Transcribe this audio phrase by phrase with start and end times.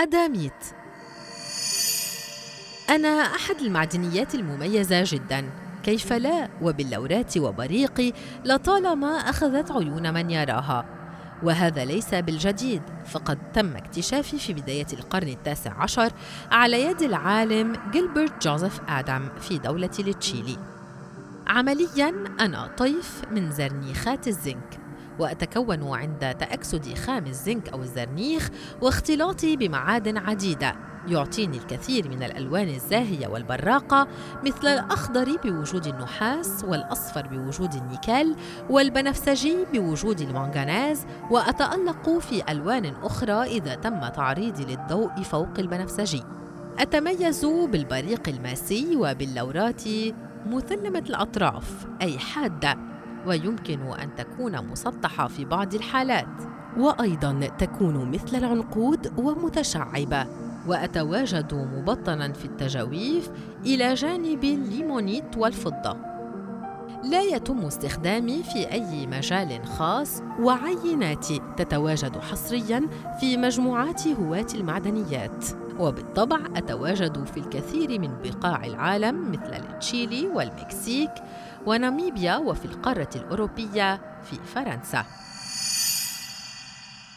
[0.00, 0.52] أداميت
[2.90, 5.50] أنا أحد المعدنيات المميزة جداً.
[5.82, 8.12] كيف لا؟ وباللورات وبريقي
[8.44, 10.84] لطالما أخذت عيون من يراها.
[11.42, 16.12] وهذا ليس بالجديد فقد تم اكتشافي في بداية القرن التاسع عشر
[16.50, 20.58] على يد العالم جيلبرت جوزيف آدم في دولة تشيلي
[21.46, 24.89] عملياً أنا طيف من زرنيخات الزنك.
[25.18, 28.50] وأتكون عند تأكسد خام الزنك أو الزرنيخ
[28.82, 30.76] واختلاطي بمعادن عديدة.
[31.08, 34.08] يعطيني الكثير من الألوان الزاهية والبراقة
[34.46, 38.36] مثل الأخضر بوجود النحاس والأصفر بوجود النيكل
[38.70, 46.22] والبنفسجي بوجود المنغنيز وأتألق في ألوان أخرى إذا تم تعريضي للضوء فوق البنفسجي.
[46.78, 49.82] أتميز بالبريق الماسي وباللورات
[50.46, 52.89] مثلمة الأطراف أي حادة.
[53.26, 56.26] ويمكن أن تكون مسطحة في بعض الحالات.
[56.76, 60.26] وأيضا تكون مثل العنقود ومتشعبة
[60.66, 63.30] وأتواجد مبطنا في التجاويف
[63.66, 65.96] إلى جانب الليمونيت والفضة.
[67.04, 72.88] لا يتم استخدامي في أي مجال خاص وعيناتي تتواجد حصريا
[73.20, 75.44] في مجموعات هواة المعدنيات.
[75.80, 81.10] وبالطبع أتواجد في الكثير من بقاع العالم مثل تشيلي والمكسيك
[81.66, 85.04] وناميبيا وفي القارة الأوروبية في فرنسا.